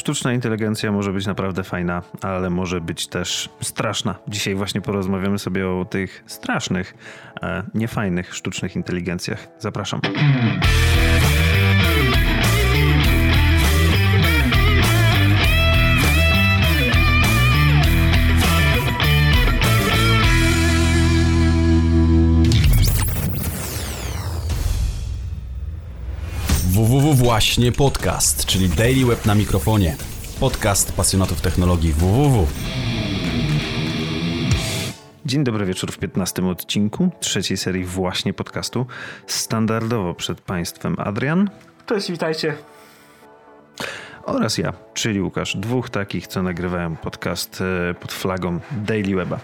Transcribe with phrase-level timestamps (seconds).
[0.00, 4.14] Sztuczna inteligencja może być naprawdę fajna, ale może być też straszna.
[4.28, 6.94] Dzisiaj właśnie porozmawiamy sobie o tych strasznych,
[7.42, 9.48] e, niefajnych sztucznych inteligencjach.
[9.58, 10.00] Zapraszam.
[27.20, 29.96] Właśnie podcast, czyli Daily Web na mikrofonie.
[30.40, 32.46] Podcast pasjonatów technologii www.
[35.26, 38.86] Dzień dobry wieczór w 15 odcinku trzeciej serii właśnie podcastu.
[39.26, 41.50] Standardowo przed Państwem Adrian.
[41.86, 42.54] Cześć, witajcie.
[44.24, 45.56] Oraz ja, czyli Łukasz.
[45.56, 49.38] Dwóch takich, co nagrywają podcast e, pod flagą Daily Weba.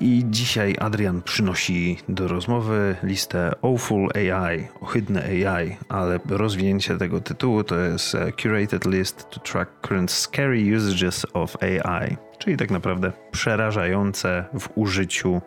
[0.00, 7.64] I dzisiaj Adrian przynosi do rozmowy listę Awful AI, ohydne AI, ale rozwinięcie tego tytułu
[7.64, 13.12] to jest e, Curated List to Track Current Scary Usages of AI, czyli tak naprawdę
[13.30, 15.42] przerażające w użyciu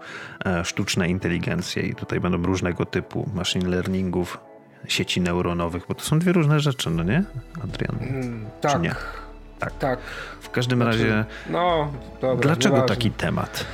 [0.45, 1.83] e, sztuczne inteligencje.
[1.83, 4.37] I tutaj będą różnego typu machine learningów,
[4.87, 7.23] sieci neuronowych, bo to są dwie różne rzeczy, no nie,
[7.63, 7.97] Adrian?
[8.01, 8.81] Mm, tak.
[8.81, 8.95] Nie?
[9.59, 9.77] Tak.
[9.77, 9.99] tak.
[10.41, 11.25] W każdym znaczy, razie.
[11.49, 12.43] No, dobra.
[12.43, 13.65] Dlaczego taki temat?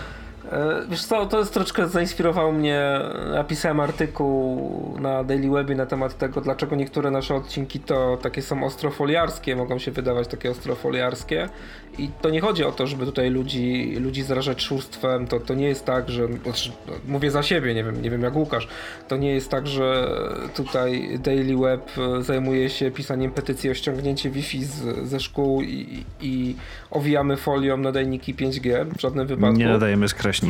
[0.54, 3.00] E, wiesz co, to jest troszeczkę zainspirował mnie.
[3.32, 8.64] Napisałem artykuł na Daily Webie na temat tego, dlaczego niektóre nasze odcinki to takie są
[8.64, 11.50] ostrofoliarskie, mogą się wydawać takie ostrofoliarskie.
[11.98, 15.28] I to nie chodzi o to, żeby tutaj ludzi, ludzi zarażać szurstwem.
[15.28, 16.28] To, to nie jest tak, że.
[16.44, 16.72] Znaczy,
[17.08, 18.68] mówię za siebie, nie wiem, nie wiem jak Łukasz.
[19.08, 20.08] To nie jest tak, że
[20.56, 26.56] tutaj Daily Web zajmuje się pisaniem petycji o ściągnięcie Wi-Fi z, ze szkół i, i
[26.92, 29.58] owijamy folią nadajniki 5G w żadnym wypadku.
[29.58, 30.43] Nie nadajemy skraśnika.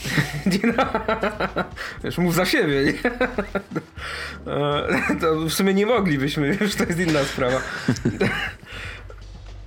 [0.46, 0.84] nie no,
[2.04, 3.10] wiesz, mów za siebie, nie?
[4.52, 7.60] E, to w sumie nie moglibyśmy, już to jest inna sprawa.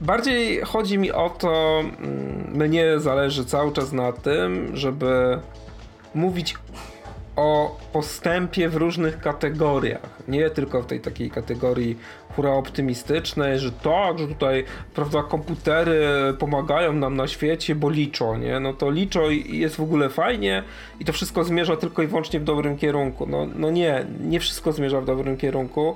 [0.02, 5.40] Bardziej chodzi mi o to, mm, mnie zależy cały czas na tym, żeby
[6.16, 6.56] mówić
[7.36, 10.09] o postępie w różnych kategoriach.
[10.28, 11.97] Nie tylko w tej takiej kategorii
[12.35, 14.66] hura optymistycznej, że tak, że tutaj
[14.96, 16.03] prawda, komputery
[16.40, 18.59] pomagają nam na świecie, bo liczą, nie?
[18.59, 20.63] No to liczą i jest w ogóle fajnie
[21.00, 23.25] i to wszystko zmierza tylko i wyłącznie w dobrym kierunku.
[23.25, 25.96] No, no nie, nie wszystko zmierza w dobrym kierunku.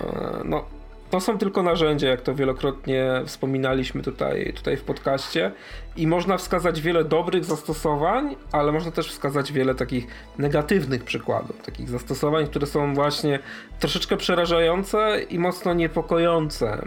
[0.00, 0.04] E,
[0.44, 0.64] no,
[1.14, 5.52] to są tylko narzędzia, jak to wielokrotnie wspominaliśmy tutaj, tutaj w podcaście
[5.96, 10.06] i można wskazać wiele dobrych zastosowań, ale można też wskazać wiele takich
[10.38, 13.38] negatywnych przykładów, takich zastosowań, które są właśnie
[13.80, 16.86] troszeczkę przerażające i mocno niepokojące.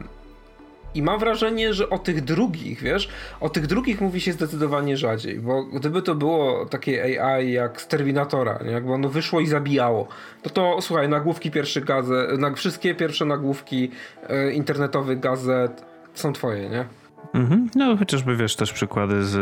[0.98, 3.10] I mam wrażenie, że o tych drugich, wiesz,
[3.40, 7.88] o tych drugich mówi się zdecydowanie rzadziej, bo gdyby to było takie AI jak z
[7.88, 8.72] Terminatora, nie?
[8.72, 10.08] jakby ono wyszło i zabijało,
[10.42, 13.92] to to, słuchaj, nagłówki pierwszych gazet, na, wszystkie pierwsze nagłówki
[14.30, 16.86] e, internetowych gazet są twoje, nie?
[17.34, 17.70] Mhm.
[17.76, 19.36] No chociażby, wiesz, też przykłady z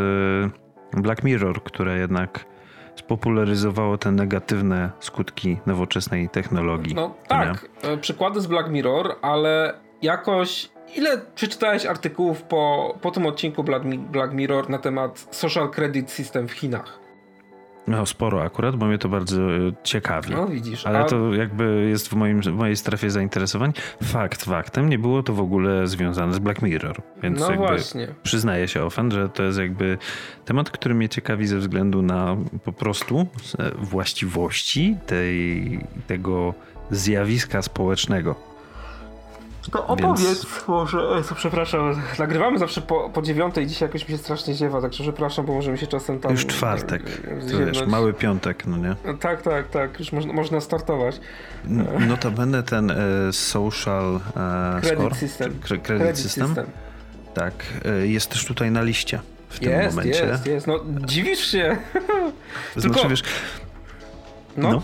[0.94, 2.44] e, Black Mirror, które jednak
[2.96, 6.94] spopularyzowało te negatywne skutki nowoczesnej technologii.
[6.94, 7.96] No tak, nie?
[7.96, 13.64] Przykłady z Black Mirror, ale jakoś Ile przeczytałeś artykułów po, po tym odcinku
[14.12, 17.06] Black Mirror na temat Social Credit System w Chinach?
[17.86, 20.32] No sporo akurat, bo mnie to bardzo e, ciekawi.
[20.32, 20.86] No widzisz.
[20.86, 21.04] Ale a...
[21.04, 23.72] to jakby jest w, moim, w mojej strefie zainteresowań.
[24.02, 27.02] Fakt faktem, nie było to w ogóle związane z Black Mirror.
[27.22, 28.08] Więc no właśnie.
[28.22, 29.98] przyznaję się ofen, że to jest jakby
[30.44, 33.26] temat, który mnie ciekawi ze względu na po prostu
[33.58, 36.54] e, właściwości tej, tego
[36.90, 38.55] zjawiska społecznego
[39.72, 40.68] to opowiedz Więc...
[40.68, 45.46] może, przepraszam, nagrywamy zawsze po, po dziewiątej, dzisiaj jakoś mi się strasznie ziewa, także przepraszam,
[45.46, 46.32] bo możemy się czasem tam...
[46.32, 47.02] Już czwartek,
[47.50, 48.96] to wiesz, mały piątek, no nie?
[49.04, 51.20] No, tak, tak, tak, już można, można startować.
[52.08, 52.96] Notabene ten e,
[53.32, 55.58] social e, credit score, system.
[55.60, 56.66] Credit, credit system, system,
[57.34, 57.54] tak,
[57.84, 60.26] e, jest też tutaj na liście w tym jest, momencie.
[60.26, 61.76] Jest, jest, no dziwisz się.
[62.76, 63.08] Znaczy, Tylko...
[63.08, 63.22] wiesz...
[64.56, 64.70] No.
[64.70, 64.82] no.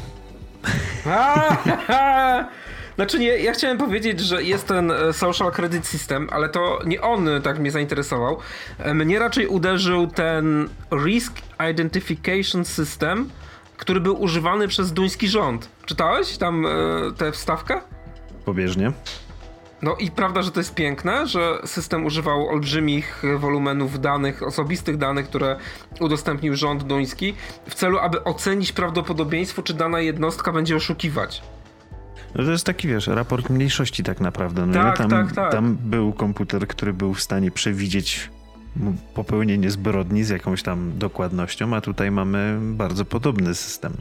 [2.97, 7.01] Znaczy nie, ja chciałem powiedzieć, że jest ten e, social credit system, ale to nie
[7.01, 8.39] on tak mnie zainteresował.
[8.79, 10.69] E, mnie raczej uderzył ten
[11.05, 11.33] risk
[11.71, 13.31] identification system,
[13.77, 15.69] który był używany przez duński rząd.
[15.87, 16.71] Czytałeś tam e,
[17.17, 17.81] tę wstawkę?
[18.45, 18.93] Pobieżnie.
[19.83, 25.29] No i prawda, że to jest piękne, że system używał olbrzymich wolumenów danych, osobistych danych,
[25.29, 25.57] które
[26.01, 27.35] udostępnił rząd duński,
[27.67, 31.43] w celu, aby ocenić prawdopodobieństwo, czy dana jednostka będzie oszukiwać.
[32.35, 34.67] No to jest taki, wiesz, raport mniejszości tak naprawdę.
[34.67, 35.53] No tak, tam, tak, tak.
[35.53, 38.31] tam był komputer, który był w stanie przewidzieć
[39.15, 43.93] popełnienie zbrodni z jakąś tam dokładnością, a tutaj mamy bardzo podobny system.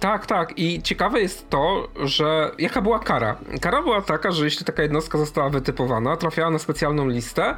[0.00, 0.58] Tak, tak.
[0.58, 3.36] I ciekawe jest to, że jaka była kara.
[3.60, 7.54] Kara była taka, że jeśli taka jednostka została wytypowana, trafiała na specjalną listę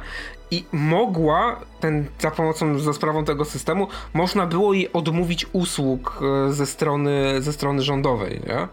[0.51, 6.53] i mogła, ten, za pomocą, za sprawą tego systemu, można było jej odmówić usług e,
[6.53, 8.67] ze strony, ze strony rządowej, nie?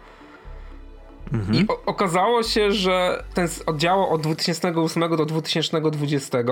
[1.32, 1.54] Mhm.
[1.54, 6.44] I okazało się, że ten oddział od 2008 do 2020 yy,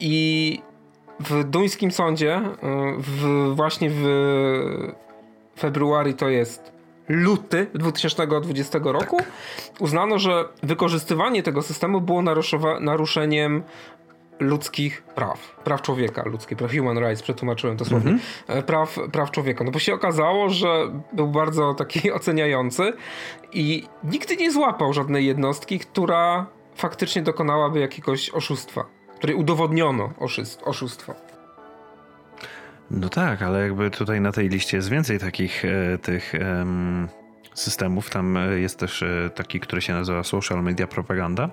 [0.00, 0.58] i
[1.20, 2.52] w duńskim sądzie, e,
[2.98, 4.04] w, właśnie w
[5.58, 6.72] februari to jest
[7.08, 9.26] luty 2020 roku, tak.
[9.78, 12.22] uznano, że wykorzystywanie tego systemu było
[12.80, 13.62] naruszeniem
[14.42, 18.62] ludzkich praw, praw człowieka, ludzkie praw, human rights, przetłumaczyłem dosłownie, mm -hmm.
[18.62, 19.64] praw, praw człowieka.
[19.64, 20.68] No bo się okazało, że
[21.12, 22.92] był bardzo taki oceniający
[23.52, 28.84] i nigdy nie złapał żadnej jednostki, która faktycznie dokonałaby jakiegoś oszustwa,
[29.16, 30.10] której udowodniono
[30.64, 31.14] oszustwo.
[32.90, 36.66] No tak, ale jakby tutaj na tej liście jest więcej takich e, tych e,
[37.54, 38.10] systemów.
[38.10, 41.50] Tam e, jest też e, taki, który się nazywa Social Media Propaganda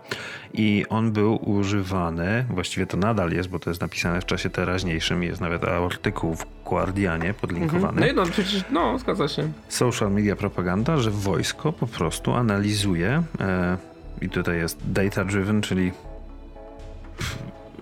[0.54, 5.24] i on był używany, właściwie to nadal jest, bo to jest napisane w czasie teraźniejszym,
[5.24, 8.02] jest nawet artykuł w Guardianie podlinkowany.
[8.02, 8.16] Mhm.
[8.16, 9.52] No no, przecież, no, zgadza się.
[9.70, 13.78] Social Media Propaganda, że wojsko po prostu analizuje e,
[14.22, 15.92] i tutaj jest data driven, czyli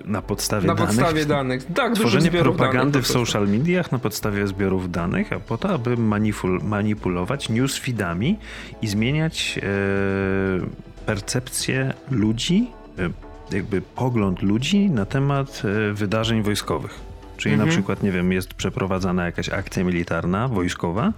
[0.07, 0.95] na podstawie na danych.
[0.95, 1.65] Na podstawie danych.
[1.75, 5.97] Tak, tworzenie propagandy danych, w social mediach na podstawie zbiorów danych, a po to, aby
[5.97, 8.37] manipul manipulować newsfeedami
[8.81, 16.99] i zmieniać e, percepcję ludzi, e, jakby pogląd ludzi na temat e, wydarzeń wojskowych.
[17.37, 17.69] Czyli mhm.
[17.69, 21.13] na przykład, nie wiem, jest przeprowadzana jakaś akcja militarna, wojskowa,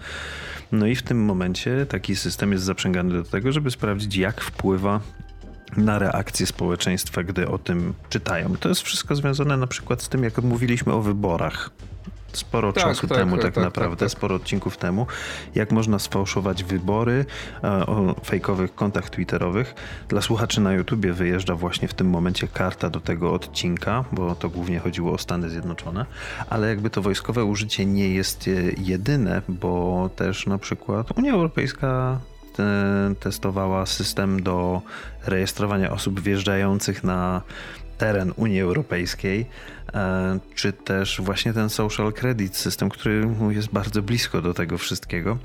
[0.72, 5.00] no i w tym momencie taki system jest zaprzęgany do tego, żeby sprawdzić, jak wpływa
[5.78, 8.58] na reakcję społeczeństwa, gdy o tym czytają.
[8.58, 11.70] To jest wszystko związane na przykład z tym, jak mówiliśmy o wyborach
[12.34, 15.08] sporo tak, czasu tak, temu tak, tak, tak naprawdę, tak, sporo odcinków temu,
[15.56, 17.26] jak można sfałszować wybory
[17.64, 19.76] e, o fejkowych kontach twitterowych.
[20.08, 24.50] Dla słuchaczy na YouTubie wyjeżdża właśnie w tym momencie karta do tego odcinka, bo to
[24.50, 26.06] głównie chodziło o Stany Zjednoczone,
[26.50, 32.20] ale jakby to wojskowe użycie nie jest e, jedyne, bo też na przykład Unia Europejska
[33.20, 34.82] testowała system do
[35.26, 37.42] rejestrowania osób wjeżdżających na
[37.98, 39.46] teren Unii Europejskiej,
[39.94, 45.38] e, czy też właśnie ten social credit system, który jest bardzo blisko do tego wszystkiego.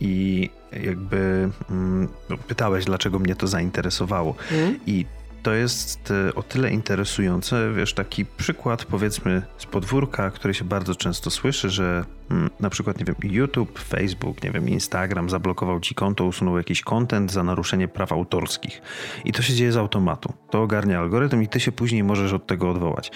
[0.00, 2.08] I jakby mm,
[2.48, 4.34] pytałeś, dlaczego mnie to zainteresowało.
[4.52, 4.78] Mm.
[4.86, 5.06] I
[5.42, 10.94] to jest e, o tyle interesujące, wiesz, taki przykład powiedzmy z podwórka, który się bardzo
[10.94, 15.94] często słyszy, że hmm, na przykład, nie wiem, YouTube, Facebook, nie wiem, Instagram zablokował ci
[15.94, 18.82] konto, usunął jakiś content za naruszenie praw autorskich.
[19.24, 20.32] I to się dzieje z automatu.
[20.50, 23.10] To ogarnia algorytm i ty się później możesz od tego odwołać.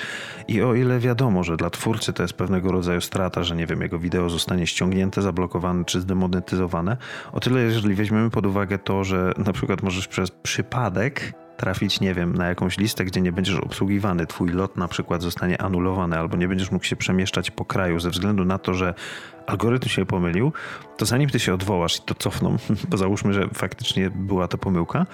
[0.49, 3.81] I o ile wiadomo, że dla twórcy to jest pewnego rodzaju strata, że nie wiem,
[3.81, 6.97] jego wideo zostanie ściągnięte, zablokowane czy zdemonetyzowane,
[7.33, 12.15] o tyle jeżeli weźmiemy pod uwagę to, że na przykład możesz przez przypadek trafić, nie
[12.15, 16.37] wiem, na jakąś listę, gdzie nie będziesz obsługiwany, twój lot na przykład zostanie anulowany, albo
[16.37, 18.95] nie będziesz mógł się przemieszczać po kraju ze względu na to, że
[19.47, 20.53] algorytm się pomylił,
[20.97, 22.57] to zanim ty się odwołasz i to cofną,
[22.91, 25.07] bo załóżmy, że faktycznie była to pomyłka,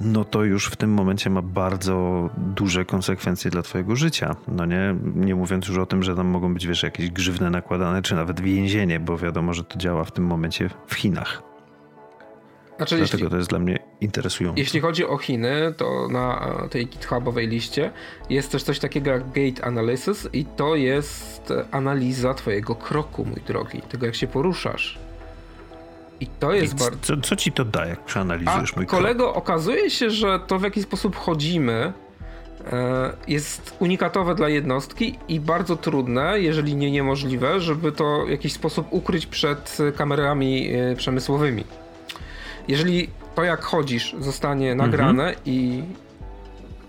[0.00, 4.36] no to już w tym momencie ma bardzo duże konsekwencje dla twojego życia.
[4.48, 8.02] No nie, nie mówiąc już o tym, że tam mogą być, wiesz, jakieś grzywne nakładane,
[8.02, 11.51] czy nawet więzienie, bo wiadomo, że to działa w tym momencie w Chinach.
[12.82, 14.60] Znaczy, Dlatego jeśli, to jest dla mnie interesujące.
[14.60, 17.90] Jeśli chodzi o Chiny, to na tej GitHubowej liście
[18.30, 23.82] jest też coś takiego jak Gate Analysis i to jest analiza twojego kroku, mój drogi,
[23.82, 24.98] tego jak się poruszasz.
[26.20, 26.98] I to jest bardzo...
[27.02, 29.36] Co, co, ci to da, jak przeanalizujesz A, mój kolego, krok?
[29.36, 31.92] okazuje się, że to w jaki sposób chodzimy
[32.72, 38.52] e, jest unikatowe dla jednostki i bardzo trudne, jeżeli nie niemożliwe, żeby to w jakiś
[38.52, 41.64] sposób ukryć przed kamerami e, przemysłowymi
[42.68, 45.44] jeżeli to jak chodzisz zostanie nagrane mhm.
[45.44, 45.82] i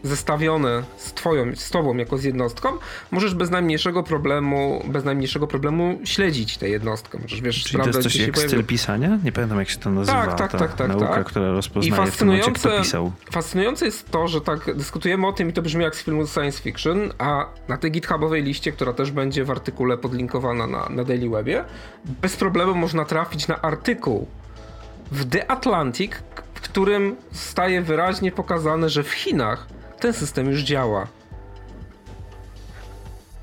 [0.04, 2.70] zestawione z twoją, z tobą jako z jednostką,
[3.12, 7.20] możesz bez najmniejszego problemu, bez najmniejszego problemu śledzić tę jednostkę.
[7.22, 9.20] Możesz, wiesz, Czyli to jest coś jak styl pisania?
[9.24, 10.26] Nie pamiętam jak się to nazywa.
[10.26, 11.28] Tak, tak, ta tak, tak, nauka, tak.
[11.28, 13.12] która rozpoznaje I fascynujące, kto pisał.
[13.32, 16.62] Fascynujące jest to, że tak dyskutujemy o tym i to brzmi jak z filmu science
[16.62, 21.30] fiction, a na tej GitHubowej liście, która też będzie w artykule podlinkowana na, na Daily
[21.30, 21.64] Webie,
[22.06, 24.28] bez problemu można trafić na artykuł
[25.14, 26.12] w The Atlantic,
[26.54, 29.68] w którym staje wyraźnie pokazane, że w Chinach
[30.00, 31.08] ten system już działa.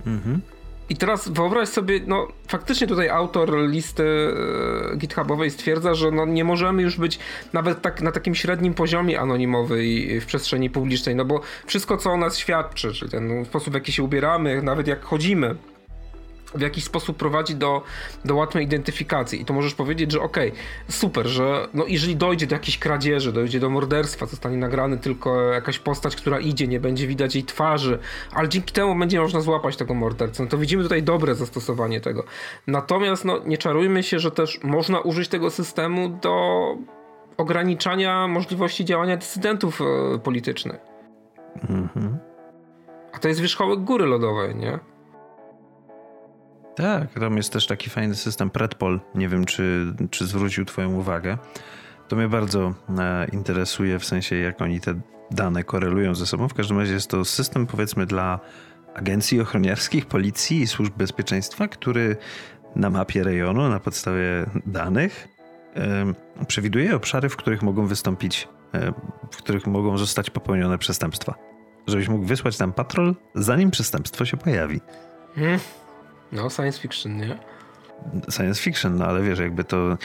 [0.06, 0.40] Mhm.
[0.88, 4.04] I teraz wyobraź sobie, no faktycznie tutaj autor listy
[4.92, 7.18] e, GitHubowej stwierdza, że no, nie możemy już być
[7.52, 12.16] nawet tak na takim średnim poziomie anonimowej w przestrzeni publicznej, no bo wszystko co o
[12.16, 15.54] nas świadczy, czyli ten sposób w jaki się ubieramy, nawet jak chodzimy,
[16.54, 17.82] w jakiś sposób prowadzi do,
[18.24, 19.40] do łatwej identyfikacji.
[19.40, 23.32] I to możesz powiedzieć, że okej, okay, super, że no jeżeli dojdzie do jakiejś kradzieży,
[23.32, 27.98] dojdzie do morderstwa, zostanie nagrany tylko jakaś postać, która idzie, nie będzie widać jej twarzy,
[28.32, 30.42] ale dzięki temu będzie można złapać tego mordercę.
[30.42, 32.24] No to widzimy tutaj dobre zastosowanie tego.
[32.66, 36.76] Natomiast no, nie czarujmy się, że też można użyć tego systemu do
[37.36, 40.80] ograniczania możliwości działania dysydentów e, politycznych.
[41.68, 42.18] Mhm.
[43.12, 44.78] A to jest wierzchołek góry lodowej, nie?
[46.80, 49.00] Tak, tam jest też taki fajny system Predpol.
[49.14, 51.38] Nie wiem, czy, czy zwrócił Twoją uwagę.
[52.08, 56.48] To mnie bardzo e, interesuje, w sensie jak oni te dane korelują ze sobą.
[56.48, 58.40] W każdym razie jest to system, powiedzmy, dla
[58.94, 62.16] agencji ochroniarskich, policji i służb bezpieczeństwa, który
[62.76, 65.28] na mapie rejonu, na podstawie danych,
[65.76, 68.92] e, przewiduje obszary, w których mogą wystąpić, e,
[69.30, 71.34] w których mogą zostać popełnione przestępstwa.
[71.86, 74.80] Żebyś mógł wysłać tam patrol, zanim przestępstwo się pojawi.
[75.34, 75.60] Hmm.
[76.32, 77.38] No, science fiction, nie?
[78.30, 79.98] Science fiction, no ale wiesz, jakby to.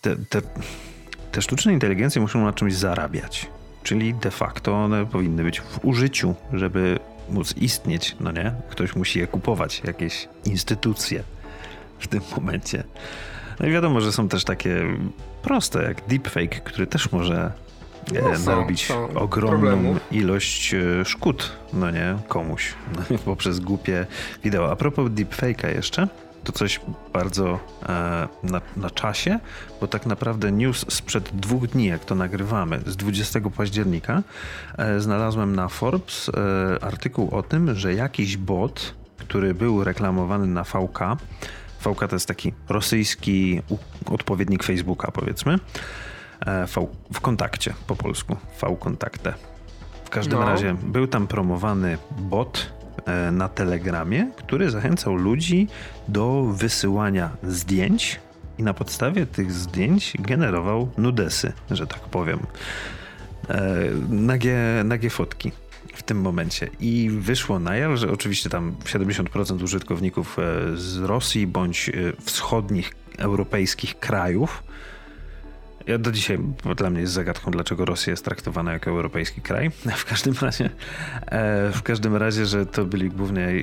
[0.00, 0.42] Te, te,
[1.32, 3.50] te sztuczne inteligencje muszą na czymś zarabiać.
[3.82, 6.98] Czyli de facto one powinny być w użyciu, żeby
[7.30, 8.52] móc istnieć, no nie?
[8.70, 11.22] Ktoś musi je kupować, jakieś instytucje
[11.98, 12.84] w tym momencie.
[13.60, 14.82] No i wiadomo, że są też takie
[15.42, 17.52] proste, jak deepfake, który też może
[18.12, 20.12] no, e, narobić są ogromną problemów.
[20.12, 22.74] ilość e, szkód, no nie, komuś,
[23.24, 24.06] poprzez głupie
[24.44, 24.70] wideo.
[24.70, 26.08] A propos deepfake'a jeszcze,
[26.46, 26.80] to coś
[27.12, 29.38] bardzo e, na, na, czasie,
[29.80, 34.22] bo tak naprawdę news sprzed dwóch dni, jak to nagrywamy, z 20 października,
[34.78, 40.64] e, znalazłem na Forbes e, artykuł o tym, że jakiś bot, który był reklamowany na
[40.64, 40.98] VK,
[41.80, 43.62] VK to jest taki rosyjski
[44.06, 45.58] odpowiednik Facebooka, powiedzmy,
[46.46, 48.36] v, w kontakcie po polsku.
[48.62, 49.34] V kontaktę.
[50.04, 50.46] W każdym no.
[50.46, 52.72] razie był tam promowany bot
[53.06, 55.68] e, na Telegramie, który zachęcał ludzi
[56.08, 58.20] do wysyłania zdjęć
[58.58, 62.38] i na podstawie tych zdjęć generował nudesy, że tak powiem.
[63.48, 63.74] E,
[64.08, 65.52] nagie, nagie fotki
[65.94, 66.68] w tym momencie.
[66.80, 70.36] I wyszło na jaw, że oczywiście tam 70% użytkowników
[70.74, 71.90] z Rosji bądź
[72.24, 74.62] wschodnich europejskich krajów
[75.86, 76.38] ja do dzisiaj,
[76.76, 79.70] dla mnie jest zagadką, dlaczego Rosja jest traktowana jako europejski kraj.
[79.96, 80.70] W każdym razie,
[81.26, 83.62] e, w każdym razie, że to byli głównie e,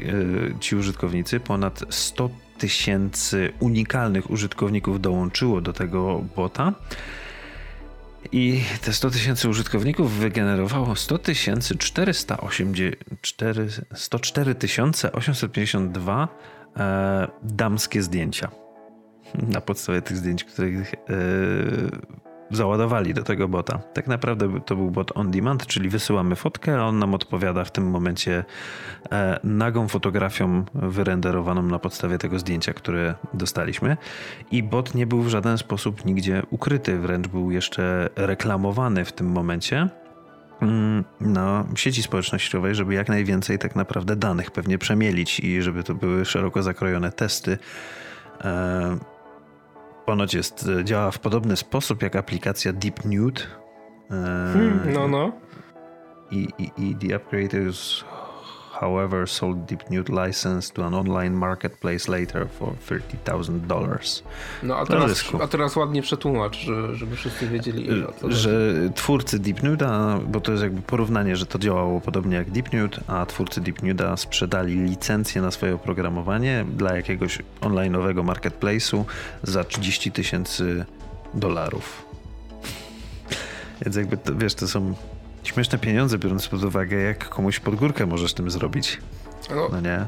[0.60, 1.40] ci użytkownicy.
[1.40, 6.74] Ponad 100 tysięcy unikalnych użytkowników dołączyło do tego bota.
[8.32, 11.76] I te 100 tysięcy użytkowników wygenerowało 100 tysięcy
[13.94, 16.28] 104 tysiące 852
[16.78, 18.63] e, damskie zdjęcia
[19.36, 22.24] na podstawie tych zdjęć, których yy,
[22.56, 23.80] załadowali do tego bota.
[23.94, 27.72] Tak naprawdę to był bot on demand, czyli wysyłamy fotkę, a on nam odpowiada w
[27.72, 28.44] tym momencie
[29.12, 33.98] e, nagą fotografią wyrenderowaną na podstawie tego zdjęcia, które dostaliśmy.
[34.52, 39.28] I bot nie był w żaden sposób nigdzie ukryty, wręcz był jeszcze reklamowany w tym
[39.28, 39.90] momencie
[40.62, 45.96] mm, na sieci społecznościowej, żeby jak najwięcej tak naprawdę danych pewnie przemielić i żeby to
[45.96, 47.58] były szeroko zakrojone testy
[48.42, 49.13] e,
[50.06, 53.42] Ponoć jest, e, działa w podobny sposób jak aplikacja Deep Nude.
[54.10, 55.32] Hmm, no, no.
[56.32, 58.06] I, i, i The Upgrade is
[58.84, 64.24] however sold Deep Nude license to an online marketplace later for $30,000.
[64.64, 67.88] No a teraz, a teraz ładnie przetłumacz, żeby wszyscy wiedzieli.
[68.28, 72.74] Że twórcy Deep Nude'a, bo to jest jakby porównanie, że to działało podobnie jak Deep
[72.74, 79.04] Nude, a twórcy Deep Nude'a sprzedali licencję na swoje oprogramowanie dla jakiegoś online'owego marketplace'u
[79.44, 80.86] za 30 tysięcy
[81.34, 82.06] dolarów.
[83.82, 84.94] Więc jakby, to, wiesz, to są
[85.44, 88.98] śmieszne pieniądze, biorąc pod uwagę, jak komuś pod górkę możesz tym zrobić.
[89.50, 90.08] No, no nie?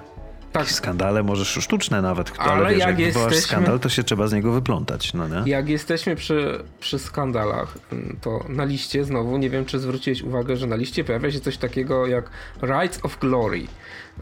[0.59, 0.71] Tak.
[0.71, 3.41] skandale możesz sztuczne nawet, ale, ale wiesz, jak, jak jesteśmy...
[3.41, 5.51] skandal, to się trzeba z niego wyplątać, no nie?
[5.51, 7.77] Jak jesteśmy przy, przy skandalach,
[8.21, 11.57] to na liście znowu, nie wiem czy zwróciłeś uwagę, że na liście pojawia się coś
[11.57, 12.29] takiego jak
[12.61, 13.67] Rights of Glory.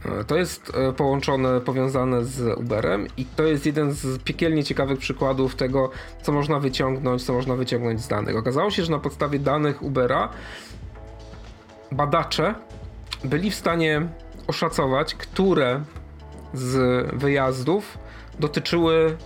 [0.05, 4.99] E, to jest e, połączone, powiązane z Uberem i to jest jeden z piekielnie ciekawych
[4.99, 5.91] przykładów tego,
[6.21, 8.35] co można wyciągnąć, co można wyciągnąć z danych.
[8.37, 10.29] Okazało się, że na podstawie danych Ubera
[11.93, 12.55] badacze
[13.23, 14.07] byli w stanie
[14.47, 15.81] oszacować, które
[16.53, 16.75] z
[17.15, 17.97] wyjazdów
[18.39, 19.17] dotyczyły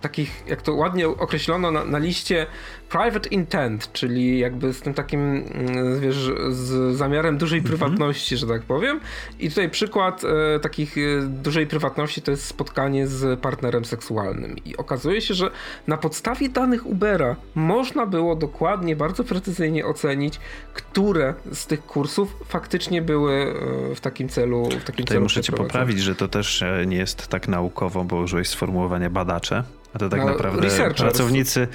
[0.00, 2.46] takich, jak to ładnie określono na, na liście,
[2.88, 7.78] private intent, czyli jakby z tym takim, mm, wiesz, z zamiarem dużej mhm.
[7.78, 9.00] prywatności, że tak powiem.
[9.38, 14.56] I tutaj przykład e, takich e, dużej prywatności to jest spotkanie z partnerem seksualnym.
[14.64, 15.50] I okazuje się, że
[15.86, 20.40] na podstawie danych Ubera można było dokładnie, bardzo precyzyjnie ocenić,
[20.74, 24.64] które z tych kursów faktycznie były e, w takim celu.
[24.64, 28.04] W takim tutaj celu muszę cię poprawić, że to też e, nie jest tak naukowo,
[28.04, 29.64] bo użyłeś sformułowania badacze.
[29.96, 31.68] A to tak no, naprawdę pracownicy,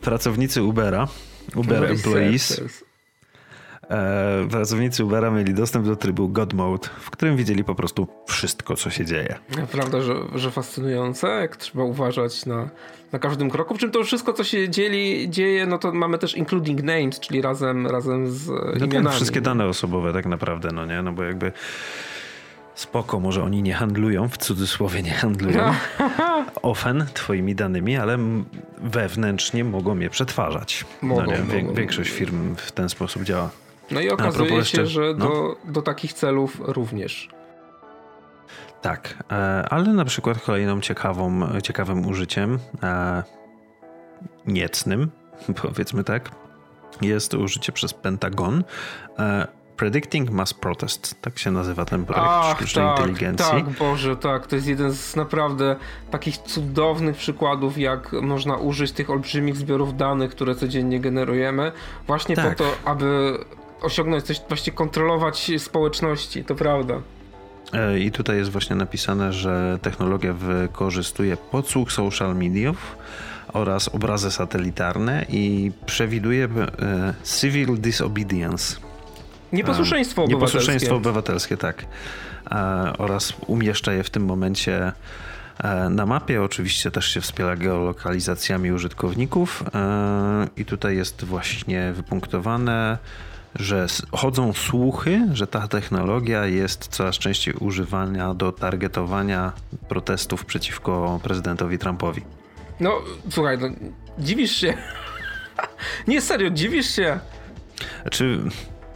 [0.00, 1.08] pracownicy Ubera,
[1.56, 2.62] Uber Employees,
[3.90, 8.76] e, pracownicy Ubera mieli dostęp do trybu God Mode, w którym widzieli po prostu wszystko,
[8.76, 9.38] co się dzieje.
[9.72, 12.68] Prawda, że, że fascynujące, jak trzeba uważać na,
[13.12, 13.74] na każdym kroku.
[13.74, 17.42] W czym to wszystko, co się dzieli, dzieje, no to mamy też including names, czyli
[17.42, 19.04] razem, razem z no tak, imionami.
[19.04, 21.02] Tak, wszystkie dane osobowe tak naprawdę, no nie?
[21.02, 21.52] No bo jakby
[22.80, 25.74] spoko, może oni nie handlują, w cudzysłowie nie handlują
[26.62, 28.18] ofen twoimi danymi, ale
[28.78, 30.84] wewnętrznie mogą je przetwarzać.
[31.02, 31.74] Mogą, no nie, mogą.
[31.74, 33.50] Większość firm w ten sposób działa.
[33.90, 35.28] No i okazuje się, jeszcze, że no?
[35.28, 37.28] do, do takich celów również.
[38.82, 39.34] Tak, e,
[39.70, 43.22] ale na przykład kolejną ciekawą, ciekawym użyciem, e,
[44.46, 45.10] niecnym,
[45.62, 46.30] powiedzmy tak,
[47.02, 48.64] jest użycie przez Pentagon
[49.18, 53.46] e, Predicting Mass Protest, tak się nazywa ten projekt Ach, sztucznej tak, inteligencji.
[53.50, 55.76] Tak, Boże, tak, to jest jeden z naprawdę
[56.10, 61.72] takich cudownych przykładów, jak można użyć tych olbrzymich zbiorów danych, które codziennie generujemy,
[62.06, 62.56] właśnie tak.
[62.56, 63.38] po to, aby
[63.82, 66.94] osiągnąć coś, właśnie kontrolować społeczności, to prawda.
[67.72, 72.96] E, I tutaj jest właśnie napisane, że technologia wykorzystuje podsłuch social mediów
[73.52, 78.89] oraz obrazy satelitarne i przewiduje e, civil disobedience
[79.52, 80.56] Nieposłuszeństwo obywatelskie.
[80.58, 81.84] Nieposłuszeństwo obywatelskie, tak.
[82.98, 84.92] Oraz umieszcza je w tym momencie
[85.58, 86.42] e, na mapie.
[86.42, 92.98] Oczywiście też się wspiera geolokalizacjami użytkowników e, i tutaj jest właśnie wypunktowane,
[93.54, 99.52] że chodzą słuchy, że ta technologia jest coraz częściej używana do targetowania
[99.88, 102.22] protestów przeciwko prezydentowi Trumpowi.
[102.80, 102.92] No,
[103.30, 103.68] słuchaj, no,
[104.18, 104.74] dziwisz się.
[106.08, 107.18] Nie, serio, dziwisz się.
[108.02, 108.40] Znaczy,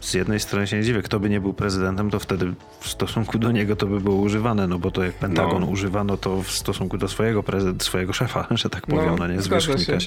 [0.04, 3.38] z jednej strony się nie dziwię, kto by nie był prezydentem, to wtedy w stosunku
[3.38, 5.66] do niego to by było używane, no bo to jak Pentagon no.
[5.66, 7.44] używano to w stosunku do swojego,
[7.78, 9.98] swojego szefa, że tak powiem, no, no nie, zwierzchnika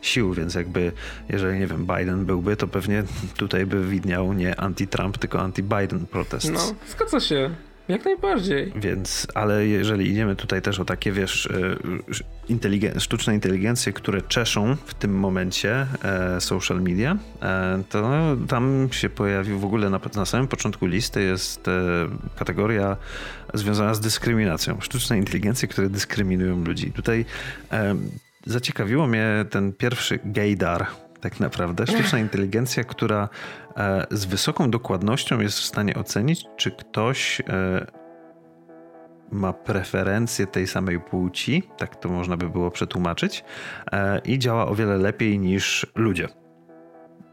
[0.00, 0.92] sił, więc jakby
[1.28, 3.02] jeżeli, nie wiem, Biden byłby, to pewnie
[3.36, 6.52] tutaj by widniał nie anti-Trump, tylko anti-Biden protest.
[6.52, 7.50] No, zgadza się.
[7.88, 8.72] Jak najbardziej.
[8.76, 11.76] Więc, ale jeżeli idziemy tutaj też o takie, wiesz, e,
[12.48, 18.10] inteligen sztuczne inteligencje, które czeszą w tym momencie e, social media, e, to
[18.48, 21.72] tam się pojawił w ogóle na, na samym początku listy jest e,
[22.38, 22.96] kategoria
[23.54, 24.80] związana z dyskryminacją.
[24.80, 26.92] Sztuczne inteligencje, które dyskryminują ludzi.
[26.92, 27.24] Tutaj
[27.72, 27.96] e,
[28.46, 30.86] zaciekawiło mnie ten pierwszy gaydar,
[31.30, 31.86] tak naprawdę.
[31.86, 33.28] Sztuczna inteligencja, która
[33.76, 37.86] e, z wysoką dokładnością jest w stanie ocenić, czy ktoś e,
[39.30, 43.44] ma preferencje tej samej płci, tak to można by było przetłumaczyć,
[43.92, 46.28] e, i działa o wiele lepiej niż ludzie.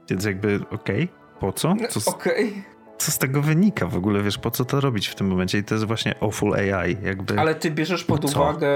[0.10, 1.76] Więc jakby okej, okay, po co?
[1.90, 2.50] co okej.
[2.50, 2.74] Okay.
[2.98, 5.58] Co z tego wynika w ogóle, wiesz, po co to robić w tym momencie?
[5.58, 7.40] I to jest właśnie awful AI, jakby.
[7.40, 8.70] Ale ty bierzesz pod uwagę,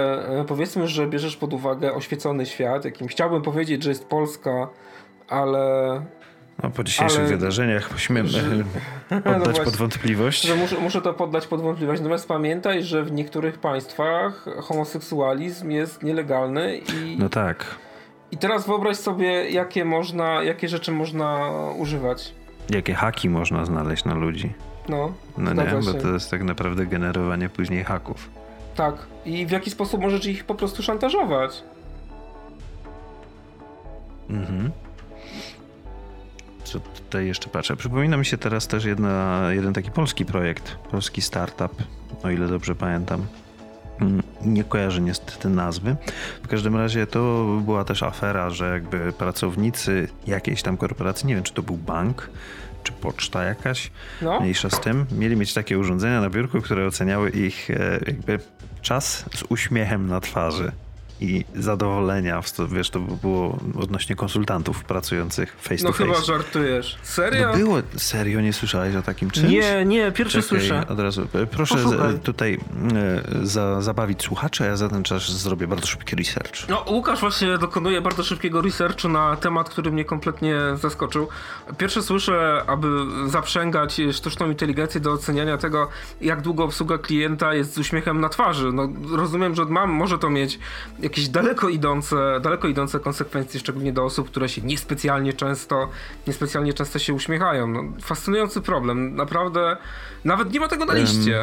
[0.47, 4.69] powiedzmy, że bierzesz pod uwagę oświecony świat, jakim chciałbym powiedzieć, że jest Polska,
[5.27, 6.01] ale
[6.63, 8.41] no, po dzisiejszych ale, wydarzeniach musimy że,
[9.09, 10.43] poddać no pod wątpliwość.
[10.43, 12.01] Że muszę, muszę to poddać pod wątpliwość.
[12.01, 17.17] Natomiast pamiętaj, że w niektórych państwach homoseksualizm jest nielegalny i.
[17.19, 17.65] No tak.
[18.31, 22.33] I teraz wyobraź sobie, jakie można, jakie rzeczy można używać.
[22.69, 24.53] Jakie haki można znaleźć na ludzi.
[24.89, 28.29] No, no nie, bo to jest tak naprawdę generowanie później haków.
[28.75, 28.95] Tak.
[29.25, 31.63] I w jaki sposób możesz ich po prostu szantażować?
[34.29, 34.66] Mhm
[36.79, 37.75] co tutaj jeszcze patrzę.
[37.75, 41.83] Przypomina mi się teraz też jedna, jeden taki polski projekt, polski startup,
[42.23, 43.25] o ile dobrze pamiętam.
[44.01, 45.95] Mm, nie kojarzę niestety nazwy.
[46.43, 51.43] W każdym razie to była też afera, że jakby pracownicy jakiejś tam korporacji, nie wiem
[51.43, 52.29] czy to był bank,
[52.83, 54.39] czy poczta jakaś, no.
[54.39, 58.39] mniejsza z tym, mieli mieć takie urządzenia na biurku, które oceniały ich e, jakby
[58.81, 60.71] czas z uśmiechem na twarzy
[61.21, 62.41] i zadowolenia.
[62.69, 66.05] Wiesz, to było odnośnie konsultantów pracujących face no to face.
[66.05, 66.97] No chyba żartujesz.
[67.03, 67.47] Serio?
[67.47, 69.51] No było, serio nie słyszałeś o takim czymś?
[69.51, 70.87] Nie, nie, pierwszy Czekaj, słyszę.
[70.87, 71.27] Od razu.
[71.33, 72.59] E, proszę z, tutaj
[73.43, 76.69] e, za, zabawić słuchaczy, a ja za ten czas zrobię bardzo szybki research.
[76.69, 81.27] No, Łukasz właśnie dokonuje bardzo szybkiego researchu na temat, który mnie kompletnie zaskoczył.
[81.77, 82.87] Pierwsze słyszę, aby
[83.25, 85.89] zaprzęgać sztuczną inteligencję do oceniania tego,
[86.21, 88.71] jak długo obsługa klienta jest z uśmiechem na twarzy.
[88.73, 90.59] No, rozumiem, że mam, może to mieć
[91.07, 95.89] jakieś daleko idące, daleko idące konsekwencje, szczególnie do osób, które się niespecjalnie często,
[96.27, 97.67] niespecjalnie często się uśmiechają.
[97.67, 99.15] No, fascynujący problem.
[99.15, 99.77] Naprawdę,
[100.25, 101.39] nawet nie ma tego na liście.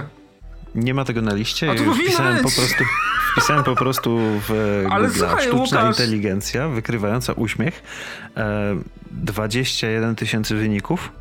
[0.75, 1.71] Um, nie ma tego na liście.
[1.71, 2.85] A to wpisałem po prostu,
[3.33, 4.51] wpisałem po prostu w
[4.91, 5.99] Ale Google słuchaj, sztuczna Łukasz...
[5.99, 7.83] inteligencja wykrywająca uśmiech.
[8.37, 8.77] E,
[9.11, 11.13] 21 tysięcy wyników.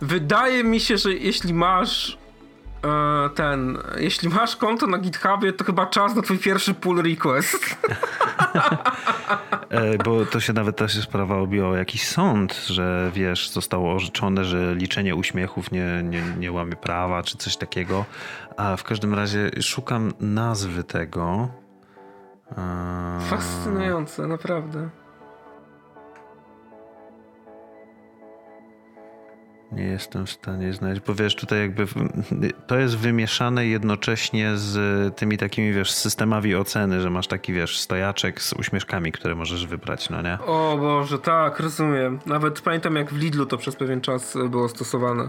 [0.00, 2.27] Wydaje mi się, że jeśli masz E,
[3.34, 7.58] ten, jeśli masz konto na GitHubie, to chyba czas na twój pierwszy pull request.
[9.70, 14.74] E, bo to się nawet też sprawa obiło jakiś sąd, że wiesz, zostało orzeczone, że
[14.74, 18.04] liczenie uśmiechów nie, nie, nie łamie prawa, czy coś takiego.
[18.56, 21.48] A w każdym razie szukam nazwy tego.
[22.58, 24.88] E, Fascynujące, naprawdę.
[29.72, 31.86] Nie jestem w stanie znaleźć, bo wiesz, tutaj jakby
[32.66, 38.42] to jest wymieszane jednocześnie z tymi takimi, wiesz, systemami oceny, że masz taki, wiesz, stojaczek
[38.42, 40.38] z uśmieszkami, które możesz wybrać, no nie?
[40.46, 42.18] O Boże, tak, rozumiem.
[42.26, 45.28] Nawet pamiętam jak w Lidlu to przez pewien czas było stosowane.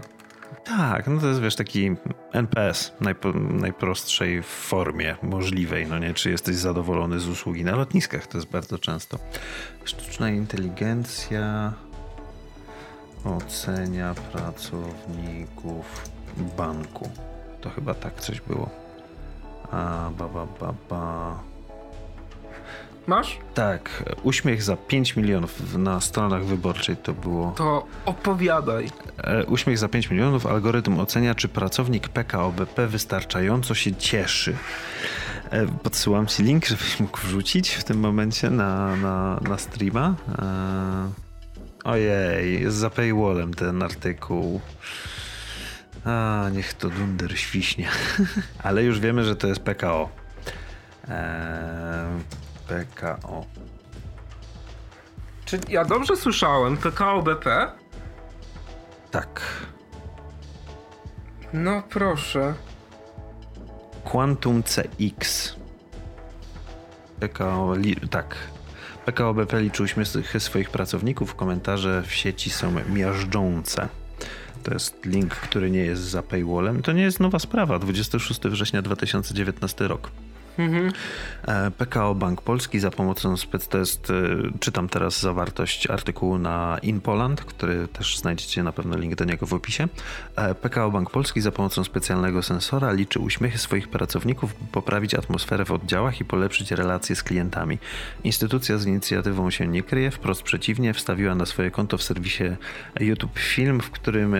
[0.64, 1.96] Tak, no to jest, wiesz, taki
[2.32, 6.14] NPS najpo, najprostszej formie możliwej, no nie?
[6.14, 9.18] Czy jesteś zadowolony z usługi na lotniskach, to jest bardzo często.
[9.84, 11.72] Sztuczna inteligencja
[13.24, 16.10] ocenia pracowników
[16.56, 17.10] banku.
[17.60, 18.70] To chyba tak coś było.
[19.70, 21.38] A, ba, ba, ba, ba.
[23.06, 23.38] Masz?
[23.54, 27.52] Tak, uśmiech za 5 milionów na stronach wyborczej to było.
[27.56, 28.90] To opowiadaj.
[29.18, 30.46] E, uśmiech za 5 milionów.
[30.46, 34.56] Algorytm ocenia, czy pracownik PKO BP wystarczająco się cieszy.
[35.50, 40.14] E, podsyłam ci link, żebyś mógł wrzucić w tym momencie na, na, na streama.
[41.84, 44.60] Ojej, jest za paywallem ten artykuł.
[46.04, 47.88] A, niech to dunder świśnie.
[48.62, 50.08] Ale już wiemy, że to jest PKO.
[51.08, 52.20] Eee,
[52.68, 53.44] PKO.
[55.44, 56.76] Czy ja dobrze słyszałem?
[56.76, 57.72] PKO BP?
[59.10, 59.40] Tak.
[61.52, 62.54] No proszę.
[64.04, 65.54] Quantum CX.
[67.20, 67.74] PKO,
[68.10, 68.36] tak.
[69.06, 71.34] PKO BP liczy uśmiechy swoich pracowników.
[71.34, 73.88] Komentarze w sieci są miażdżące.
[74.62, 76.82] To jest link, który nie jest za paywallem.
[76.82, 77.78] To nie jest nowa sprawa.
[77.78, 80.10] 26 września 2019 rok.
[80.60, 80.92] Mhm.
[81.48, 83.78] E, PKO Bank Polski za pomocą spec e,
[84.60, 89.54] czytam teraz zawartość artykułu na InPoland, który też znajdziecie na pewno link do niego w
[89.54, 89.88] opisie.
[90.36, 95.64] E, PKO Bank Polski za pomocą specjalnego sensora liczy uśmiechy swoich pracowników, by poprawić atmosferę
[95.64, 97.78] w oddziałach i polepszyć relacje z klientami.
[98.24, 102.44] Instytucja z inicjatywą się nie kryje, wprost przeciwnie, wstawiła na swoje konto w serwisie
[103.00, 104.36] YouTube film, w którym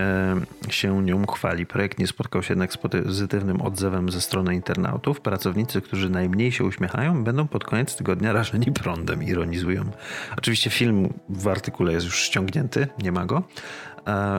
[0.69, 1.67] się nią chwali.
[1.67, 5.21] Projekt nie spotkał się jednak z pozytywnym odzewem ze strony internautów.
[5.21, 9.85] Pracownicy, którzy najmniej się uśmiechają, będą pod koniec tygodnia rażeni prądem, ironizują.
[10.39, 13.43] Oczywiście film w artykule jest już ściągnięty, nie ma go.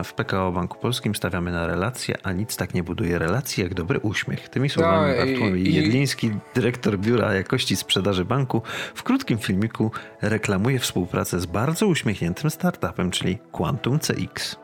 [0.04, 4.00] W PKO Banku Polskim stawiamy na relacje, a nic tak nie buduje relacji jak dobry
[4.00, 4.50] uśmiech.
[4.50, 8.62] Tymi słowami no, Bartłomiej Jedliński, dyrektor Biura Jakości Sprzedaży Banku,
[8.96, 14.56] w krótkim filmiku reklamuje współpracę z bardzo uśmiechniętym startupem, czyli Quantum CX.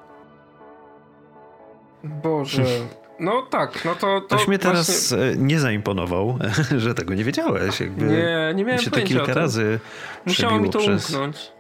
[2.04, 2.64] Boże,
[3.20, 4.22] No tak, no to.
[4.22, 5.36] To Ktoś mnie teraz właśnie...
[5.38, 6.40] nie zaimponował,
[6.78, 7.80] że tego nie wiedziałeś.
[7.80, 9.80] Jakby nie, nie miałem się to kilka razy.
[10.26, 11.10] Musiało mi to przez...
[11.10, 11.52] umknąć.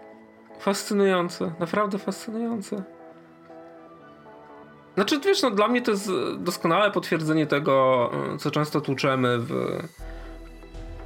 [0.60, 2.84] Fascynujące, naprawdę fascynujące.
[4.96, 9.48] Znaczy, wiesz, no, dla mnie to jest doskonałe potwierdzenie tego, co często tłuczemy w,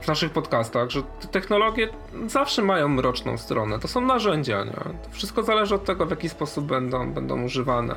[0.02, 1.90] w naszych podcastach, że te technologie
[2.28, 3.80] zawsze mają mroczną stronę.
[3.80, 4.72] To są narzędzia, nie?
[4.74, 7.96] To wszystko zależy od tego, w jaki sposób będą, będą używane.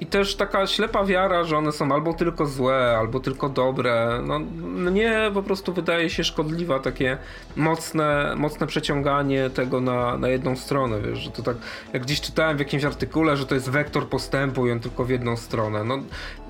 [0.00, 4.20] I też taka ślepa wiara, że one są albo tylko złe, albo tylko dobre.
[4.26, 7.18] No, mnie po prostu wydaje się szkodliwa takie
[7.56, 11.56] mocne, mocne przeciąganie tego na, na jedną stronę, wiesz, że to tak,
[11.92, 15.10] jak gdzieś czytałem w jakimś artykule, że to jest wektor postępu i on tylko w
[15.10, 15.84] jedną stronę.
[15.84, 15.98] No,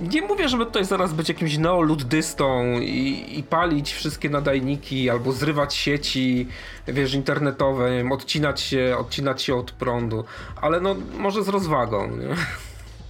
[0.01, 5.75] nie mówię, żeby tutaj zaraz być jakimś neoluddystą i, i palić wszystkie nadajniki, albo zrywać
[5.75, 6.49] sieci,
[6.89, 10.25] wiesz, internetowe, nie wiem, odcinać się, odcinać się od prądu,
[10.61, 12.37] ale no, może z rozwagą, nie?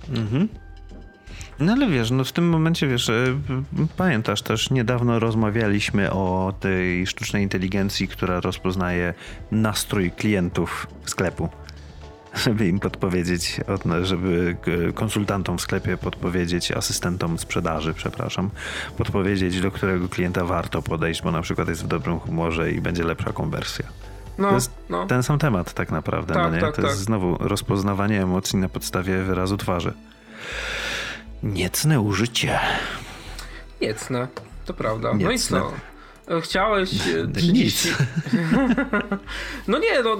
[0.08, 0.48] Mhm.
[1.60, 3.24] No ale wiesz, no w tym momencie wiesz, e,
[3.96, 9.14] pamiętasz też, niedawno rozmawialiśmy o tej sztucznej inteligencji, która rozpoznaje
[9.50, 11.48] nastrój klientów sklepu.
[12.34, 13.60] Żeby im podpowiedzieć,
[14.02, 14.56] żeby
[14.94, 18.50] konsultantom w sklepie podpowiedzieć, asystentom sprzedaży, przepraszam,
[18.96, 23.04] podpowiedzieć, do którego klienta warto podejść, bo na przykład jest w dobrym humorze i będzie
[23.04, 23.86] lepsza konwersja.
[24.40, 25.06] No, to jest no.
[25.06, 26.34] ten sam temat tak naprawdę.
[26.34, 26.60] Tak, no nie?
[26.60, 26.90] Tak, to tak.
[26.90, 29.92] jest znowu rozpoznawanie emocji na podstawie wyrazu twarzy.
[31.42, 32.58] Niecne użycie.
[33.80, 34.28] Niecne,
[34.64, 35.12] to prawda.
[35.12, 35.60] Niecne.
[35.60, 35.70] No i
[36.38, 36.40] co?
[36.40, 36.90] chciałeś
[37.36, 37.88] 30...
[39.68, 40.16] no nie, no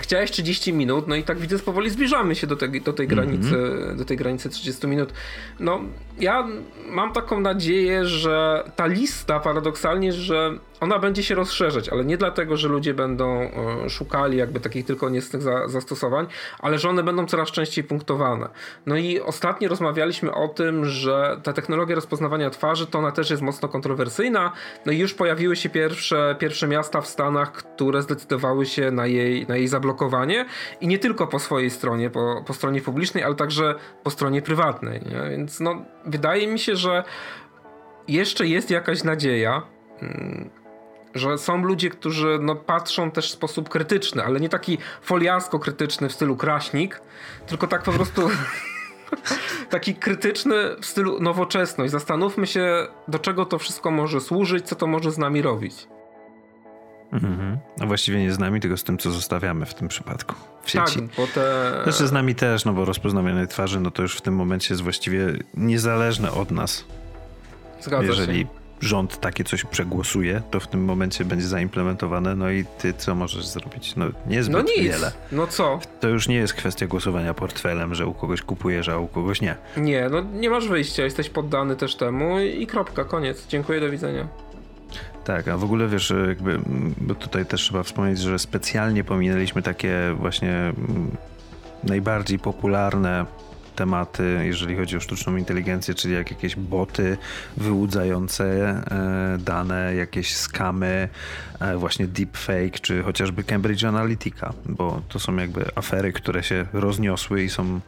[0.00, 3.28] chciałeś 30 minut, no i tak widzę, powoli zbliżamy się do tej, do tej mhm.
[3.28, 3.96] granicy, mm -hmm.
[3.96, 5.12] do tej granicy 30 minut.
[5.60, 5.80] No,
[6.20, 6.46] ja
[6.86, 12.56] mam taką nadzieję, że ta lista paradoksalnie, że ona będzie się rozszerzać, ale nie dlatego,
[12.56, 16.26] że ludzie będą e, szukali jakby takich tylko niecnych zastosowań,
[16.58, 18.48] ale że one będą coraz częściej punktowane.
[18.86, 23.42] No i ostatnio rozmawialiśmy o tym, że ta technologia rozpoznawania twarzy to ona też jest
[23.42, 24.52] mocno kontrowersyjna.
[24.86, 29.46] No i już pojawiły się pierwsze, pierwsze miasta w Stanach, które zdecydowały się na jej,
[29.46, 30.46] na jej zablokowanie
[30.80, 35.00] i nie tylko po swojej stronie, po, po stronie publicznej, ale także po stronie prywatnej.
[35.00, 35.30] Nie?
[35.30, 37.04] Więc no, wydaje mi się, że
[38.08, 39.62] jeszcze jest jakaś nadzieja.
[41.14, 46.08] Że są ludzie, którzy no, patrzą też w sposób krytyczny, ale nie taki foliarsko krytyczny
[46.08, 47.00] w stylu kraśnik,
[47.46, 48.30] tylko tak po prostu
[49.70, 51.92] taki krytyczny w stylu nowoczesność.
[51.92, 55.88] Zastanówmy się, do czego to wszystko może służyć, co to może z nami robić.
[57.12, 57.58] Mhm.
[57.78, 60.94] No właściwie nie z nami, tylko z tym, co zostawiamy w tym przypadku w sieci.
[60.94, 61.70] Tak, bo te...
[61.82, 64.82] Znaczy z nami też, no bo rozpoznawanie twarzy, no to już w tym momencie jest
[64.82, 66.84] właściwie niezależne od nas.
[67.80, 72.64] Zgadza Jeżeli się rząd takie coś przegłosuje, to w tym momencie będzie zaimplementowane, no i
[72.78, 73.96] ty co możesz zrobić?
[73.96, 74.82] No niezbyt no nic.
[74.82, 75.12] wiele.
[75.32, 75.78] No co?
[76.00, 79.56] To już nie jest kwestia głosowania portfelem, że u kogoś kupujesz, a u kogoś nie.
[79.76, 83.46] Nie, no nie masz wyjścia, jesteś poddany też temu i kropka, koniec.
[83.48, 84.28] Dziękuję, do widzenia.
[85.24, 86.60] Tak, a w ogóle wiesz, jakby,
[87.00, 91.10] bo tutaj też trzeba wspomnieć, że specjalnie pominęliśmy takie właśnie mm,
[91.84, 93.26] najbardziej popularne
[93.78, 97.18] tematy, jeżeli chodzi o sztuczną inteligencję, czyli jak jakieś boty
[97.56, 101.08] wyłudzające e, dane, jakieś skamy,
[101.60, 107.42] e, właśnie deepfake, czy chociażby Cambridge Analytica, bo to są jakby afery, które się rozniosły
[107.42, 107.80] i są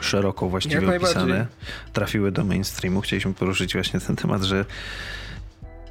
[0.00, 1.46] szeroko właściwie opisane,
[1.92, 3.00] trafiły do mainstreamu.
[3.00, 4.64] Chcieliśmy poruszyć właśnie ten temat, że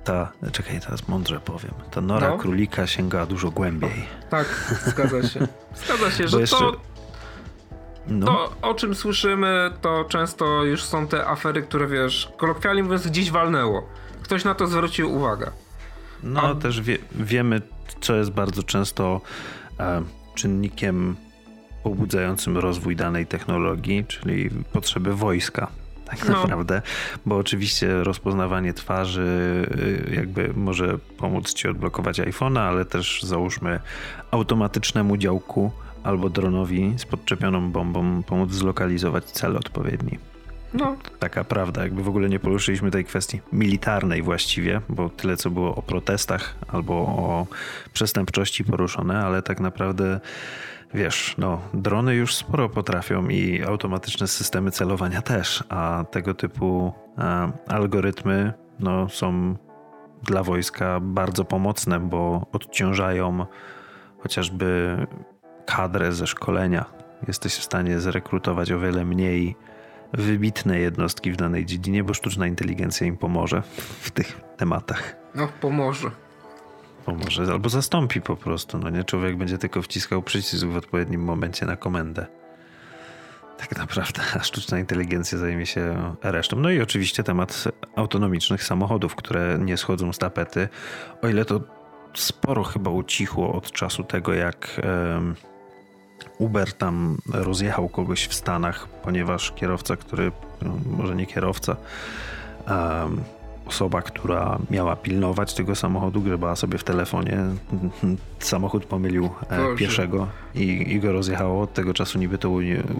[0.03, 2.37] ta, czekaj, teraz mądrze powiem, ta nora no.
[2.37, 4.05] królika sięga dużo głębiej.
[4.29, 4.47] Tak,
[4.85, 5.47] zgadza się.
[5.85, 6.57] Zgadza się, że jeszcze...
[6.57, 6.94] to
[8.07, 8.25] no.
[8.25, 13.31] To, o czym słyszymy, to często już są te afery, które wiesz, kolokwialnie mówiąc, gdzieś
[13.31, 13.89] walnęło.
[14.23, 15.51] Ktoś na to zwrócił uwagę.
[16.23, 16.55] No, A...
[16.55, 17.61] też wie, wiemy,
[18.01, 19.21] co jest bardzo często
[19.79, 20.03] e,
[20.35, 21.15] czynnikiem
[21.83, 25.67] pobudzającym rozwój danej technologii, czyli potrzeby wojska.
[26.05, 26.41] Tak no.
[26.41, 26.81] naprawdę,
[27.25, 29.21] bo oczywiście rozpoznawanie twarzy
[30.11, 33.79] y, jakby może pomóc ci odblokować iPhone'a, ale też załóżmy
[34.31, 35.71] automatycznemu działku
[36.05, 40.19] albo dronowi z podczepianą bombą pomóc zlokalizować cel odpowiedni.
[40.73, 40.95] No.
[41.19, 45.75] Taka prawda, jakby w ogóle nie poruszyliśmy tej kwestii militarnej właściwie, bo tyle co było
[45.75, 47.47] o protestach albo o
[47.93, 50.19] przestępczości poruszone, ale tak naprawdę
[50.93, 57.47] wiesz, no, drony już sporo potrafią i automatyczne systemy celowania też, a tego typu a,
[57.67, 59.55] algorytmy no, są
[60.23, 63.45] dla wojska bardzo pomocne, bo odciążają
[64.19, 64.97] chociażby
[65.65, 66.85] kadrę ze szkolenia.
[67.27, 69.55] Jesteś w stanie zrekrutować o wiele mniej
[70.13, 73.61] wybitne jednostki w danej dziedzinie, bo sztuczna inteligencja im pomoże
[74.01, 75.15] w tych tematach.
[75.35, 76.11] No, pomoże.
[77.05, 78.77] Pomoże, albo zastąpi po prostu.
[78.77, 82.25] No nie, człowiek będzie tylko wciskał przycisk w odpowiednim momencie na komendę.
[83.57, 86.59] Tak naprawdę, a sztuczna inteligencja zajmie się resztą.
[86.59, 87.63] No i oczywiście temat
[87.95, 90.69] autonomicznych samochodów, które nie schodzą z tapety.
[91.21, 91.61] O ile to
[92.13, 94.81] sporo chyba ucichło od czasu tego, jak.
[94.83, 95.54] Yy,
[96.37, 101.75] Uber tam rozjechał kogoś w Stanach, ponieważ kierowca, który, no, może nie kierowca,
[102.67, 103.23] um,
[103.65, 107.37] osoba, która miała pilnować tego samochodu, grzebała sobie w telefonie.
[108.39, 109.75] Samochód pomylił e, Boże.
[109.75, 111.61] pieszego i, i, go rozjechało.
[111.61, 112.49] Od tego czasu niby to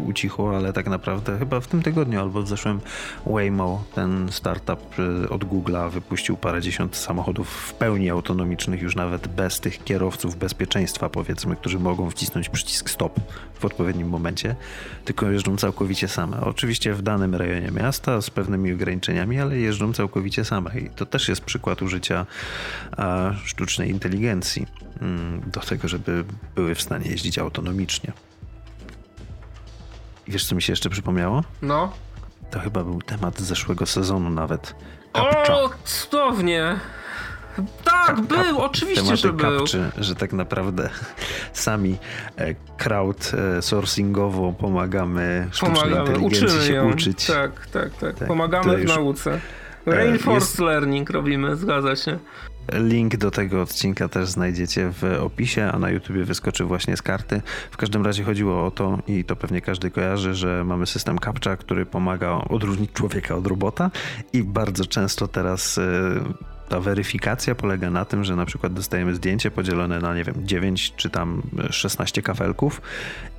[0.06, 2.80] ucichło, ale tak naprawdę chyba w tym tygodniu albo w zeszłym
[3.26, 9.60] Waymo, ten startup e, od Google'a wypuścił parędziesiąt samochodów w pełni autonomicznych, już nawet bez
[9.60, 13.20] tych kierowców bezpieczeństwa, powiedzmy, którzy mogą wcisnąć przycisk stop
[13.60, 14.56] w odpowiednim momencie,
[15.06, 16.42] tylko jeżdżą całkowicie same.
[16.42, 20.80] Oczywiście w danym rejonie miasta z pewnymi ograniczeniami, ale jeżdżą całkowicie same.
[20.80, 22.26] I to też jest przykład użycia
[22.98, 24.85] a, sztucznej inteligencji
[25.48, 26.24] do tego, żeby
[26.56, 28.12] były w stanie jeździć autonomicznie.
[30.28, 31.44] I wiesz, co mi się jeszcze przypomniało?
[31.62, 31.92] No.
[32.52, 34.76] To chyba był temat zeszłego sezonu nawet.
[35.14, 35.54] Kapcza.
[35.56, 36.80] O, cudownie!
[37.84, 39.58] Tak, był, oczywiście, że był.
[39.58, 40.90] Kapczy, że tak naprawdę
[41.54, 41.98] sami
[42.38, 46.92] e, crowdsourcingowo pomagamy sztucznej pomagamy, inteligencji się ją.
[46.92, 47.26] uczyć.
[47.26, 48.16] Tak, tak, tak.
[48.20, 49.40] tak pomagamy w nauce.
[49.88, 50.60] E, Reinforced jest...
[50.60, 52.20] learning robimy, zgadza się.
[52.74, 57.42] Link do tego odcinka też znajdziecie w opisie, a na YouTubie wyskoczy właśnie z karty.
[57.72, 61.58] W każdym razie chodziło o to, i to pewnie każdy kojarzy, że mamy system CAPTCHA,
[61.58, 63.92] który pomaga odróżnić człowieka od robota
[64.34, 65.82] i bardzo często teraz e,
[66.70, 70.94] Ta weryfikacja polega na tym, że na przykład dostajemy zdjęcie podzielone na, nie wiem, 9
[70.96, 72.82] czy tam 16 kafelków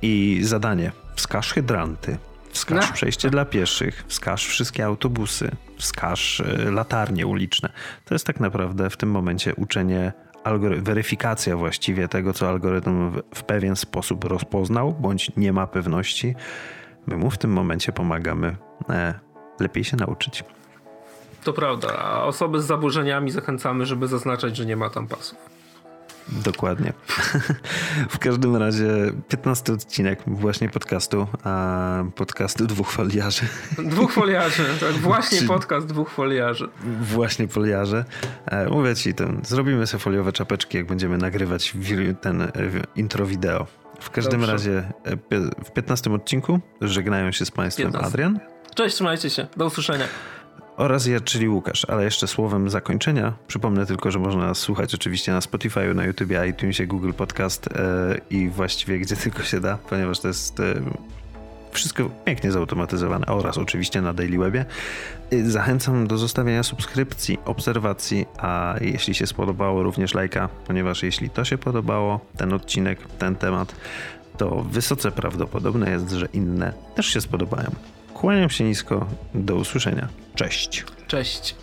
[0.01, 2.17] i zadanie wskaż hydranty,
[2.49, 2.93] wskaż No.
[2.93, 7.69] przejście dla pieszych, wskaż wszystkie autobusy, wskaż y, latarnie uliczne.
[8.05, 10.13] To jest tak naprawdę w tym momencie uczenie,
[10.81, 16.35] weryfikacja właściwie tego, co algorytm w, w pewien sposób rozpoznał, bądź nie ma pewności.
[17.07, 18.55] My mu w tym momencie pomagamy
[18.89, 19.13] e,
[19.59, 20.43] lepiej się nauczyć.
[21.43, 25.56] To prawda, a osoby z zaburzeniami zachęcamy, żeby zaznaczać, że nie ma tam pasów.
[26.29, 26.93] Dokładnie.
[28.09, 28.87] w każdym razie
[29.27, 33.41] 15 odcinek właśnie podcastu, a podcastu dwóch foliarzy.
[33.77, 36.69] Dwóch foliarzy, tak, właśnie Czy- podcast dwóch foliarzy.
[37.01, 38.05] Właśnie foliarze.
[38.45, 41.73] E, mówię ci, ten, zrobimy sobie foliowe czapeczki, jak będziemy nagrywać
[42.21, 42.51] ten e,
[42.95, 43.67] intro wideo.
[43.99, 44.53] W każdym Dobrze.
[44.53, 45.17] razie e,
[45.65, 48.07] w 15 odcinku żegnają się z Państwem 15.
[48.07, 48.39] Adrian
[48.75, 50.05] Cześć, trzymajcie się, do usłyszenia.
[50.77, 51.85] Oraz ja, czyli Łukasz.
[51.85, 56.87] Ale jeszcze słowem zakończenia przypomnę tylko, że można słuchać oczywiście na Spotify, na YouTube, iTunesie,
[56.87, 60.63] Google Podcast e, i właściwie gdzie tylko się da, ponieważ to jest e,
[61.71, 64.65] wszystko pięknie zautomatyzowane oraz oczywiście na Daily Webie.
[65.45, 71.57] Zachęcam do zostawienia subskrypcji, obserwacji, a jeśli się spodobało również lajka, ponieważ jeśli to się
[71.57, 73.75] podobało, ten odcinek, ten temat,
[74.37, 77.71] to wysoce prawdopodobne jest, że inne też się spodobają.
[78.17, 80.07] Kłaniam się nisko, do usłyszenia.
[80.35, 80.85] Cześć.
[81.07, 81.55] Cześć.